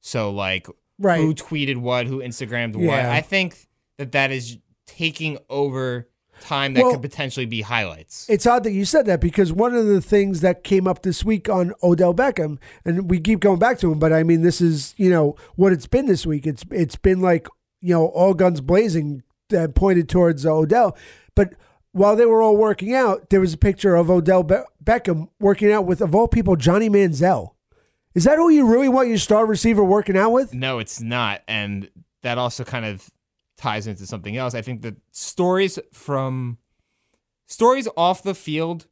[0.00, 0.66] So, like,
[0.98, 1.20] Right.
[1.20, 2.98] who tweeted what, who Instagrammed what.
[2.98, 6.08] I think that that is taking over
[6.40, 8.26] time that Well- could potentially be highlights.
[8.28, 11.24] It's odd that you said that because one of the things that came up this
[11.24, 14.60] week on Odell Beckham, and we keep going back to him, but I mean, this
[14.60, 16.46] is you know what it's been this week.
[16.46, 17.46] It's it's been like
[17.82, 20.96] you know all guns blazing that pointed towards uh, Odell,
[21.34, 21.54] but
[21.92, 25.72] while they were all working out, there was a picture of Odell Be- Beckham working
[25.72, 27.50] out with of all people Johnny Manziel.
[28.14, 30.52] Is that who you really want your star receiver working out with?
[30.54, 31.42] No, it's not.
[31.46, 31.90] And
[32.22, 33.08] that also kind of
[33.56, 34.54] ties into something else.
[34.54, 36.58] I think that stories from
[37.46, 38.86] stories off the field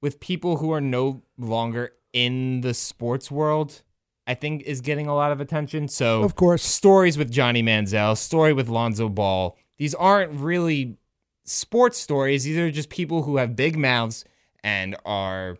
[0.00, 3.82] with people who are no longer in the sports world,
[4.26, 5.88] I think is getting a lot of attention.
[5.88, 6.62] So Of course.
[6.62, 9.56] stories with Johnny Manziel, story with Lonzo Ball.
[9.82, 10.96] These aren't really
[11.44, 12.44] sports stories.
[12.44, 14.24] These are just people who have big mouths
[14.62, 15.56] and are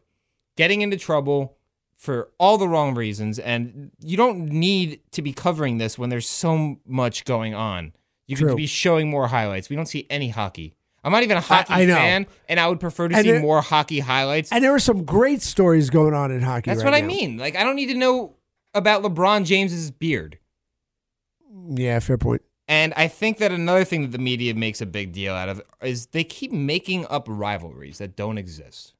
[0.56, 1.56] getting into trouble
[1.96, 3.40] for all the wrong reasons.
[3.40, 7.94] And you don't need to be covering this when there's so much going on.
[8.28, 8.50] You True.
[8.50, 9.68] could be showing more highlights.
[9.68, 10.76] We don't see any hockey.
[11.02, 11.96] I'm not even a hockey I know.
[11.96, 14.52] fan, and I would prefer to And see there- more hockey highlights.
[14.52, 16.70] And there are some great stories going on in hockey.
[16.70, 17.38] That's right what I mean.
[17.38, 18.36] Like, I don't need to know
[18.72, 20.38] about LeBron James's beard.
[21.70, 22.42] Yeah, fair point.
[22.72, 25.60] And I think that another thing that the media makes a big deal out of
[25.82, 28.94] is they keep making up rivalries that don't exist.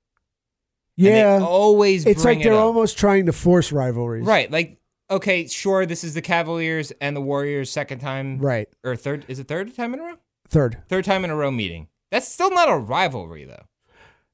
[0.99, 4.27] Yeah, they always it's like they're it almost trying to force rivalries.
[4.27, 4.51] right.
[4.51, 4.79] Like,
[5.11, 8.69] okay, sure, this is the Cavaliers and the Warriors' second time, Right.
[8.85, 9.25] or third?
[9.27, 10.17] Is it third time in a row?
[10.51, 10.83] Third.
[10.91, 11.89] Third time in a row meeting.
[12.11, 13.65] That's still not a rivalry, though.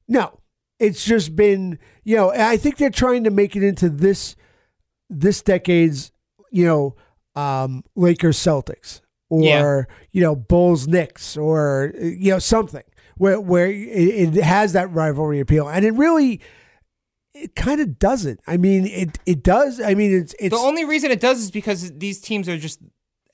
[0.09, 0.41] No,
[0.81, 2.33] it's just been you know.
[2.33, 4.35] I think they're trying to make it into this
[5.09, 6.11] this decade's
[6.51, 6.97] you know
[7.41, 9.83] um, Lakers Celtics or Yeah.
[10.13, 12.83] you know Bulls Knicks or you know something
[13.17, 16.41] where where it, it has that rivalry appeal, and it really
[17.35, 18.41] it kind of doesn't.
[18.47, 19.81] I mean, it it does.
[19.81, 22.81] I mean, it's it's the only reason it does is because these teams are just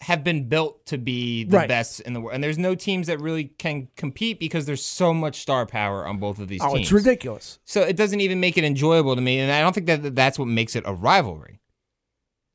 [0.00, 1.68] have been built to be the Right.
[1.68, 5.14] best in the world, and there's no teams that really can compete because there's so
[5.14, 6.80] much star power on both of these oh, teams.
[6.82, 7.58] it's ridiculous.
[7.64, 10.38] So it doesn't even make it enjoyable to me, and I don't think that that's
[10.38, 11.60] what makes it a rivalry.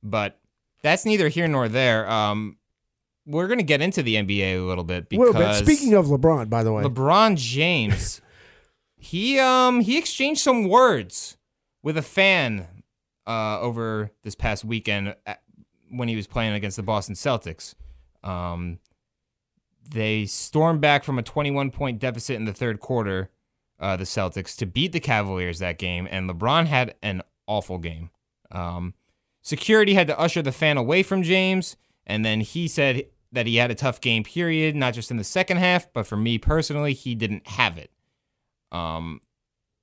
[0.04, 0.40] But
[0.84, 2.08] that's neither here nor there.
[2.08, 2.58] Um,
[3.30, 5.66] we're gonna get into the NBA a little bit A little because bit.
[5.66, 8.22] Speaking of LeBron, by the way, LeBron James,
[8.98, 11.38] he um he exchanged some words
[11.84, 12.68] with a fan
[13.28, 15.42] uh, over this past weekend at,
[15.92, 17.76] when he was playing against the Boston Celtics.
[18.24, 18.80] Um,
[19.88, 23.30] they stormed back from a 21 point deficit in the third quarter,
[23.80, 28.10] uh, the Celtics, to beat the Cavaliers that game, and LeBron had an awful game.
[28.52, 28.94] Um,
[29.42, 33.58] security had to usher the fan away from James, and then he said that he
[33.58, 36.94] had a tough game, period, not just in the second half, but for me personally,
[36.94, 37.92] he didn't have it.
[38.72, 39.22] Um,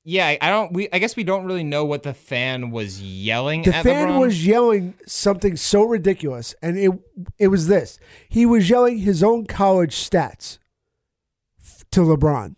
[0.04, 0.72] yeah, I- don't.
[0.72, 4.20] We I guess we don't really know what the fan was yelling the fan LeBron.
[4.20, 6.92] was yelling something so ridiculous, and it
[7.38, 7.98] it was this.
[8.28, 10.58] He was yelling his own college stats
[11.90, 12.54] to LeBron.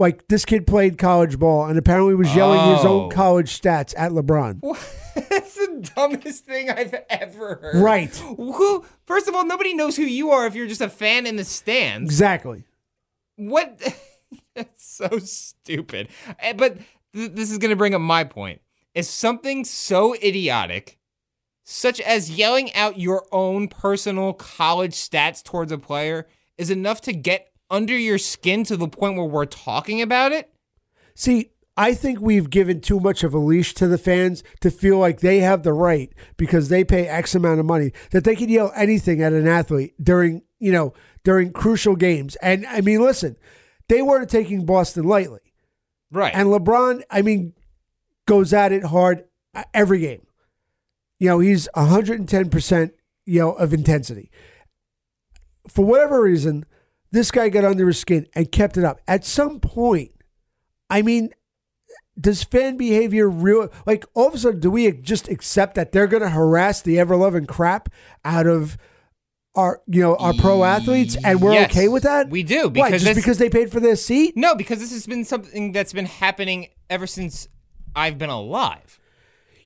[0.00, 3.04] Like this kid played college ball, and apparently was yelling his Oh.
[3.04, 4.60] own college stats at LeBron.
[5.68, 7.82] The dumbest thing I've ever heard.
[7.82, 8.14] Right.
[8.16, 8.84] Who?
[9.06, 11.44] First of all, nobody knows who you are if you're just a fan in the
[11.44, 12.10] stands.
[12.10, 12.64] Exactly.
[13.36, 13.80] What?
[14.54, 16.08] That's so stupid.
[16.40, 16.78] Eh, But
[17.14, 18.60] th- this is going to bring up my point.
[18.94, 20.98] Is something so idiotic,
[21.64, 26.26] such as yelling out your own personal college stats towards a player,
[26.56, 30.52] is enough to get under your skin to the point where we're talking about it?
[31.14, 34.98] See, I think we've given too much of a leash to the fans to feel
[34.98, 38.48] like they have the right because they pay X amount of money that they can
[38.48, 42.34] yell anything at an athlete during, you know, during crucial games.
[42.42, 43.36] And I mean, listen,
[43.88, 45.38] they weren't taking Boston lightly.
[46.10, 46.34] Right.
[46.34, 47.52] And LeBron, I mean,
[48.26, 49.24] goes at it hard
[49.72, 50.26] every game.
[51.20, 52.90] You know, he's 110%,
[53.24, 54.32] you know, of intensity.
[55.68, 56.64] For whatever reason,
[57.12, 59.00] this guy got under his skin and kept it up.
[59.06, 60.10] At some point,
[60.90, 61.30] I mean,
[62.20, 66.06] does fan behavior real like all of a sudden do we just accept that they're
[66.06, 67.88] going to harass the ever loving crap
[68.24, 68.76] out of
[69.54, 72.28] our you know our pro athletes and we're Yes, okay with that?
[72.30, 74.36] we do, Why, just because they paid for their seat?
[74.36, 77.48] no, because this has been something that's been happening ever since
[77.96, 79.00] I've been alive.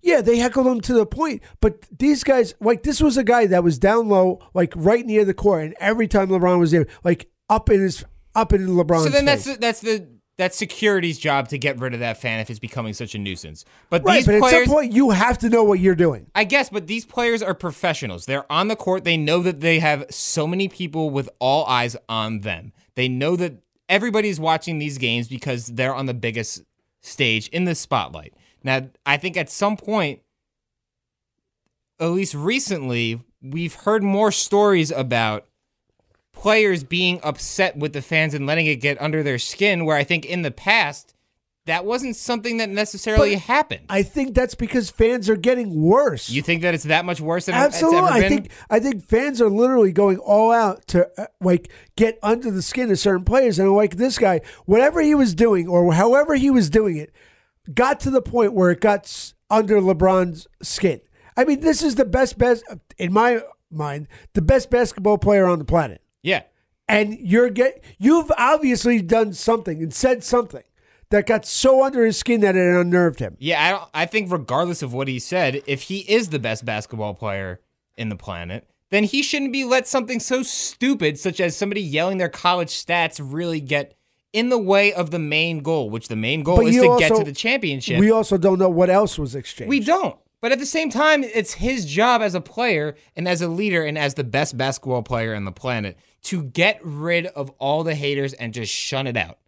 [0.00, 1.42] Yeah, they heckled him to the point.
[1.60, 5.24] But these guys, like this was a guy that was down low, like right near
[5.24, 9.04] the court, and every time LeBron was there, like up in his up in LeBron's
[9.04, 10.08] So then that's the, that's the
[10.42, 13.64] that's security's job to get rid of that fan if it's becoming such a nuisance.
[13.90, 14.16] But right.
[14.16, 16.26] these But at some point, you have to know what you're doing.
[16.34, 18.26] I guess, but these players are professionals.
[18.26, 19.04] They're on the court.
[19.04, 22.72] They know that they have so many people with all eyes on them.
[22.96, 23.54] They know that
[23.88, 26.62] everybody's watching these games because they're on the biggest
[27.02, 28.34] stage in the spotlight.
[28.64, 30.22] Now, I think at some point,
[32.00, 35.46] at least recently, we've heard more stories about
[36.32, 40.04] players being upset with the fans and letting it get under their skin, where I
[40.04, 41.14] think in the past,
[41.66, 43.86] that wasn't something that necessarily But happened.
[43.88, 46.28] I think that's because fans are getting worse.
[46.28, 49.04] You think that it's that much worse than Absolutely, it's ever I think I think
[49.04, 53.24] fans are literally going all out to uh, like get under the skin of certain
[53.24, 57.12] players, and like this guy, whatever he was doing or however he was doing it,
[57.72, 61.00] got to the point where it got s- under LeBron's skin.
[61.36, 62.64] I mean, this is the best, best
[62.98, 63.40] in my
[63.70, 66.42] mind, the best basketball player on the planet, yeah.
[66.88, 70.64] and you're get you've obviously done something and said something
[71.10, 73.36] that got so under his skin that it unnerved him.
[73.38, 77.14] Yeah, I I think regardless of what he said, if he is the best basketball
[77.14, 77.60] player
[77.96, 82.18] in the planet, then he shouldn't be let something so stupid such as somebody yelling
[82.18, 83.94] their college stats really get
[84.32, 87.14] in the way of the main goal, which the main goal But is to get
[87.14, 88.00] to the championship.
[88.00, 89.68] We also don't know what else was exchanged.
[89.68, 90.18] We don't.
[90.42, 93.84] But at the same time, it's his job as a player and as a leader
[93.84, 97.94] and as the best basketball player on the planet to get rid of all the
[97.94, 99.38] haters and just shun it out.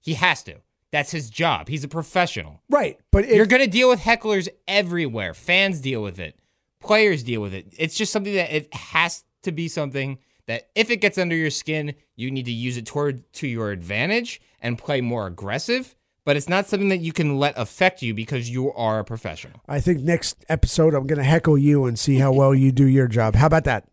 [0.00, 0.56] He has to.
[0.90, 1.68] That's his job.
[1.68, 2.60] He's a professional.
[2.68, 5.32] right, but if, You're going to deal with hecklers everywhere.
[5.32, 6.38] Fans deal with it.
[6.80, 7.72] Players deal with it.
[7.78, 11.50] It's just something that it has to be something that if it gets under your
[11.50, 15.94] skin, you need to use it toward to your advantage and play more aggressive.
[16.24, 19.60] But it's not something that you can let affect you because you are a professional.
[19.68, 22.86] I think next episode I'm going to heckle you and see how well you do
[22.86, 23.34] your job.
[23.34, 23.88] How about that?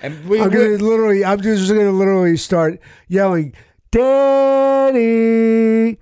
[0.00, 3.54] And we, I'm going to literally, I'm just going to literally start yelling,
[3.90, 5.98] Daddy,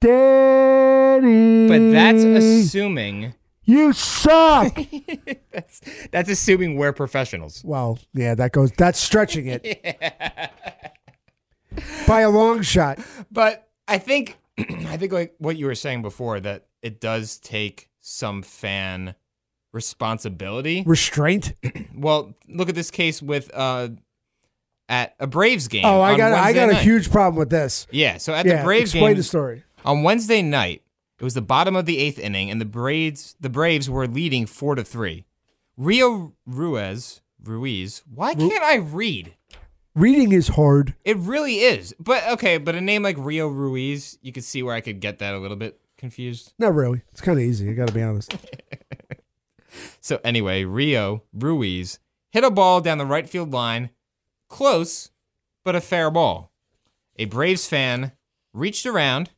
[0.00, 1.68] Daddy.
[1.68, 4.78] but that's assuming you suck.
[5.52, 7.62] that's that's assuming we're professionals.
[7.64, 8.70] well, yeah, that goes.
[8.72, 9.64] That's stretching it
[12.06, 12.98] by a long shot.
[13.30, 14.38] But I think
[14.86, 19.14] I think like what you were saying before that it does take some fan
[19.72, 20.82] responsibility.
[20.86, 21.54] Restraint.
[21.94, 23.90] Well, look at this case with uh
[24.88, 25.84] at a Braves game.
[25.84, 27.86] Oh, I got, I Wednesday got a huge problem with this.
[27.90, 29.64] Yeah, so at yeah, the Braves explain game the story.
[29.84, 30.82] on Wednesday night,
[31.18, 34.46] it was the bottom of the eighth inning, and the Braves the Braves were leading
[34.46, 35.26] four to three.
[35.76, 38.02] Rio Ruiz Ruiz.
[38.12, 39.34] Why can't I read?
[39.94, 40.94] Reading is hard.
[41.04, 41.94] It really is.
[41.98, 45.18] But okay, but a name like Rio Ruiz, you could see where I could get
[45.18, 46.52] that a little bit confused.
[46.58, 47.02] Not really.
[47.10, 47.70] It's kind of easy.
[47.70, 48.34] I got to be honest.
[50.00, 51.98] So anyway, Rio Ruiz
[52.30, 53.90] hit a ball down the right field line,
[54.48, 55.10] close,
[55.64, 56.52] but a fair ball.
[57.16, 58.12] A Braves fan
[58.52, 59.30] reached around,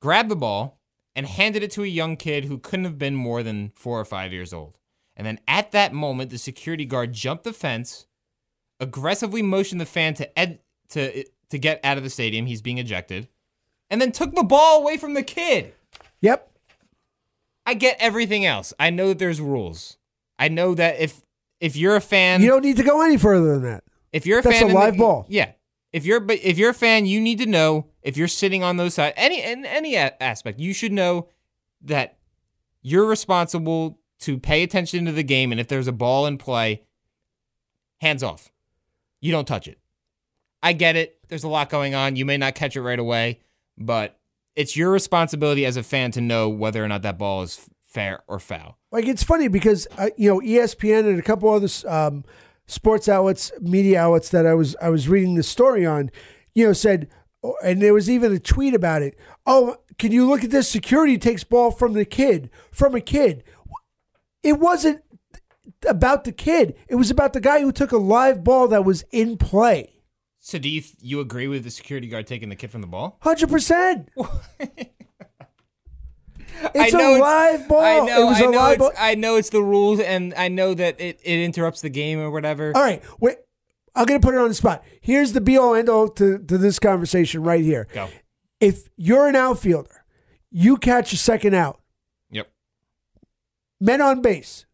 [0.00, 0.78] grabbed the ball,
[1.14, 4.04] and handed it to a young kid who couldn't have been more than four or
[4.04, 4.76] five years old.
[5.16, 8.05] And then at that moment, the security guard jumped the fence,
[8.80, 10.60] aggressively motioned the fan to ed-
[10.90, 12.46] to to get out of the stadium.
[12.46, 13.28] He's being ejected,
[13.90, 15.74] and then took the ball away from the kid.
[16.20, 16.50] Yep.
[17.64, 18.72] I get everything else.
[18.78, 19.96] I know that there's rules.
[20.38, 21.22] I know that if
[21.60, 23.84] if you're a fan, You don't need to go any further than that.
[24.12, 25.26] if you're a that's fan, a in the- live ball.
[25.28, 25.52] Yeah.
[25.92, 28.76] If you're but if you're a fan, you need to know if you're sitting on
[28.76, 31.28] those side any in any a- aspect, you should know
[31.82, 32.18] that
[32.82, 36.82] you're responsible to pay attention to the game, and if there's a ball in play,
[38.00, 38.50] hands off.
[39.26, 39.80] You don't touch it.
[40.62, 41.18] I get it.
[41.26, 42.14] There's a lot going on.
[42.14, 43.40] You may not catch it right away,
[43.76, 44.20] but
[44.54, 48.22] it's your responsibility as a fan to know whether or not that ball is fair
[48.28, 48.78] or foul.
[48.92, 52.24] Like it's funny because uh, you know ESPN and a couple other um,
[52.66, 56.12] sports outlets, media outlets that I was I was reading the story on,
[56.54, 57.08] you know, said,
[57.42, 59.18] oh, and there was even a tweet about it.
[59.44, 60.68] Oh, can you look at this?
[60.68, 63.42] Security takes ball from the kid, from a kid.
[64.44, 65.02] It wasn't
[65.88, 66.74] about the kid.
[66.88, 69.92] It was about the guy who took a live ball that was in play.
[70.38, 73.18] So do you you agree with the security guard taking the kid from the ball?
[73.22, 74.08] Hundred percent.
[76.74, 77.80] It's I know a live ball.
[77.80, 78.22] I know.
[78.22, 78.58] it was I a know.
[78.58, 78.92] live It's, ball.
[78.98, 82.30] I know it's the rules, and I know that it, it interrupts the game or
[82.30, 82.72] whatever.
[82.74, 83.36] All right, wait.
[83.94, 84.82] I'm gonna put it on the spot.
[85.00, 87.88] Here's the be all end all to, to this conversation right here.
[87.92, 88.08] Go.
[88.60, 90.04] If you're an outfielder,
[90.50, 91.80] you catch a second out,
[92.30, 92.50] Yep.
[93.80, 94.65] men on base,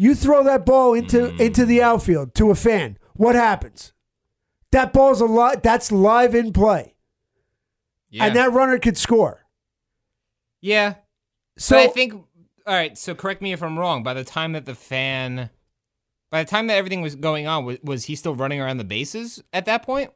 [0.00, 1.38] you throw that ball into mm.
[1.38, 2.96] into the outfield to a fan.
[3.12, 3.92] What happens?
[4.72, 5.62] That ball's a lot.
[5.62, 6.94] That's live in play,
[8.08, 8.24] Yeah.
[8.24, 9.44] and that runner could score.
[10.62, 10.94] yeah.
[11.58, 12.14] So but I think.
[12.14, 12.24] All
[12.66, 12.96] right.
[12.96, 14.02] So correct me if I'm wrong.
[14.02, 15.50] By the time that the fan,
[16.30, 18.84] by the time that everything was going on, was, was he still running around the
[18.84, 20.10] bases at that point?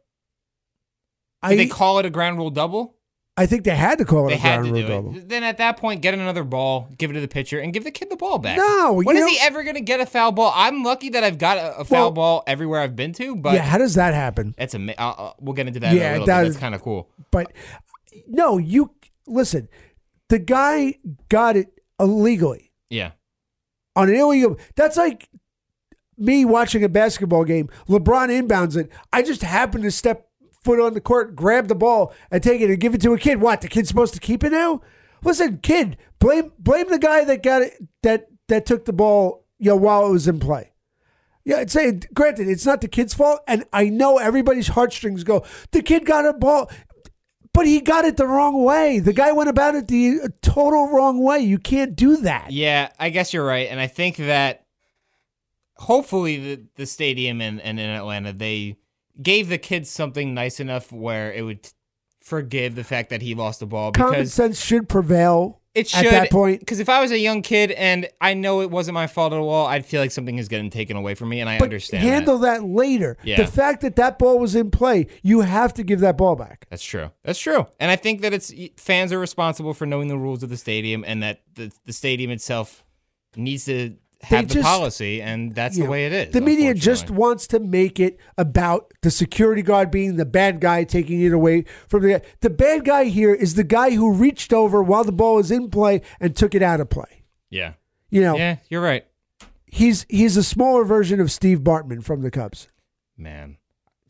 [1.42, 2.96] Did I they call it a ground rule double?
[3.36, 5.26] I think they had to call it They a had ground to rule do double.
[5.26, 7.90] Then at that point, get another ball, give it to the pitcher, and give the
[7.90, 8.56] kid the ball back.
[8.56, 10.52] No, when you is he ever going to get a foul ball?
[10.54, 13.54] I'm lucky that I've got a, a foul Well- ball everywhere I've been to, but
[13.54, 14.54] yeah, how does that happen?
[14.56, 14.78] That's a.
[15.02, 15.94] Uh, uh, we'll get into that.
[15.94, 16.48] Yeah, in a little that bit.
[16.48, 17.10] is- That's kind of cool.
[17.32, 17.52] But
[18.28, 18.92] no, you
[19.26, 19.68] listen.
[20.28, 23.12] The guy got it illegally Yeah.
[23.96, 24.58] on an illegal.
[24.76, 25.28] That's like
[26.16, 27.68] me watching a basketball game.
[27.88, 28.90] LeBron inbounds it.
[29.12, 30.28] I just happen to step
[30.64, 33.18] foot on the court, grab the ball, and take it and give it to a
[33.18, 33.40] kid.
[33.40, 33.60] What?
[33.60, 34.80] The kid's supposed to keep it now?
[35.22, 39.70] Listen, kid, blame blame the guy that got it that that took the ball, you
[39.70, 40.72] know, while it was in play.
[41.44, 45.44] Yeah, it's a granted, it's not the kid's fault, and I know everybody's heartstrings go.
[45.72, 46.70] The kid got a ball,
[47.52, 48.98] but he got it the wrong way.
[48.98, 51.40] The guy went about it the uh, total wrong way.
[51.40, 52.50] You can't do that.
[52.50, 54.64] Yeah, I guess you're right, and I think that
[55.76, 58.76] hopefully the the stadium and and in Atlanta they
[59.22, 61.68] gave the kids something nice enough where it would
[62.20, 66.10] forgive the fact that he lost the ball Common sense should prevail it should at
[66.12, 66.60] that point.
[66.60, 69.38] Because if I was a young kid and I know it wasn't my fault at
[69.40, 72.04] all, I'd feel like something is getting taken away from me, and I But understand.
[72.04, 72.08] that.
[72.08, 72.62] handle that.
[72.64, 73.16] later.
[73.24, 73.38] Yeah.
[73.38, 76.66] The fact that that ball was in play, you have to give that ball back.
[76.70, 77.10] That's true.
[77.24, 77.66] That's true.
[77.80, 81.04] And I think that it's fans are responsible for knowing the rules of the stadium
[81.04, 82.84] and that the, the stadium itself
[83.36, 86.32] needs to have the just- policy and that's the know, way it is.
[86.32, 90.84] The media just wants to make it about the security guard being the bad guy
[90.84, 92.22] taking it away from the guy.
[92.40, 95.70] The bad guy here is the guy who reached over while the ball was in
[95.70, 97.24] play and took it out of play.
[97.50, 97.74] Yeah.
[98.10, 99.04] You know, Yeah, you're right.
[99.66, 102.68] he's he's a smaller version of Steve Bartman from the Cubs.
[103.16, 103.58] Man.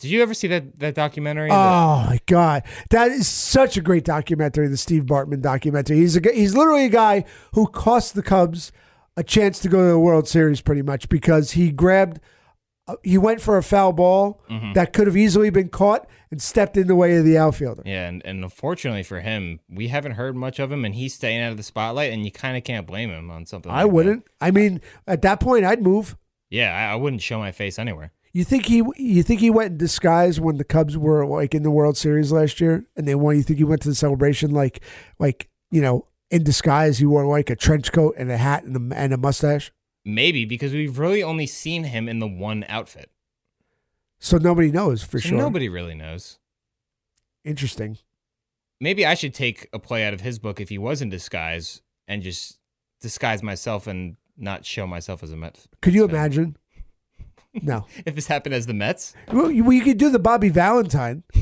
[0.01, 1.49] Did you ever see that that documentary?
[1.51, 5.97] Oh my god, that is such a great documentary, the Steve Bartman documentary.
[5.99, 7.25] He's a he's literally a guy
[7.55, 8.73] who cost the Cubs
[9.17, 12.21] a chance to go to the World Series, pretty much because he grabbed,
[12.89, 14.73] uh, he went for a foul ball Mm-hmm.
[14.75, 17.83] that could have easily been caught and stepped in the way of the outfielder.
[17.87, 21.41] yeah, and, and unfortunately for him, we haven't heard much of him and he's staying
[21.41, 23.93] out of the spotlight and you kind of can't blame him on something I like
[23.93, 24.27] wouldn't.
[24.41, 26.17] I mean, at that point, I'd move.
[26.51, 28.13] Yeah, I, I wouldn't show my face anywhere.
[28.33, 28.83] You think he?
[28.97, 32.33] You think he went in disguise when the Cubs were like in the World Series
[32.33, 33.37] last year, and they won?
[33.37, 34.81] You think he went to the celebration like,
[35.21, 36.99] like you know, in disguise?
[36.99, 39.73] He wore like a trench coat and a hat and a, and a mustache,
[40.05, 43.11] Maybe because we've really only seen him in the one outfit.
[44.19, 45.39] so nobody knows for So sure.
[45.39, 46.39] Nobody really knows.
[47.45, 47.99] Interesting.
[48.81, 51.81] Maybe I should take a play out of his book if he was in disguise
[52.09, 52.59] and just
[53.01, 55.69] disguise myself and not show myself as a Mets.
[55.81, 56.11] Could you fan.
[56.17, 56.57] imagine?
[57.63, 57.87] No.
[58.05, 61.23] If this happened as the Mets, Well, you, well, you could do the Bobby Valentine.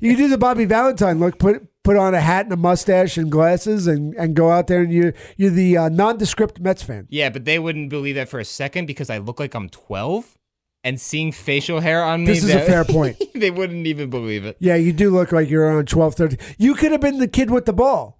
[0.00, 1.38] You could do the Bobby Valentine look.
[1.38, 4.82] Put put on a hat and a mustache and glasses, and, and go out there
[4.82, 7.06] and you're you're the uh, nondescript Mets fan.
[7.10, 10.38] yeah, but they wouldn't believe that for a second because I look like I'm 12
[10.84, 12.26] and seeing facial hair on me.
[12.26, 13.20] This is a fair point.
[13.34, 14.56] they wouldn't even believe it.
[14.58, 16.38] Yeah, you do look like you're on 12, 13.
[16.58, 18.18] You could have been the kid with the ball.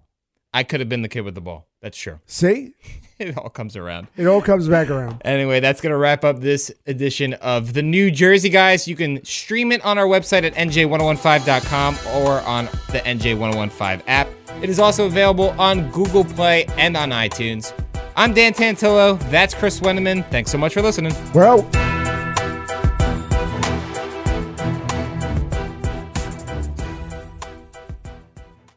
[0.53, 1.67] I could have been the kid with the ball.
[1.81, 2.19] That's true.
[2.25, 2.75] See,
[3.19, 4.07] It all comes around.
[4.17, 5.21] it all comes back around.
[5.23, 8.87] Anyway, that's going to wrap up this edition of the New Jersey Guys.
[8.87, 14.27] You can stream it on our website at nj1015.com or on the NJ1015 app.
[14.61, 17.71] It is also available on Google Play and on iTunes.
[18.15, 19.19] I'm Dan Tantillo.
[19.31, 20.27] That's Chris Wendeman.
[20.29, 21.13] Thanks so much for listening.
[21.33, 22.02] We're out.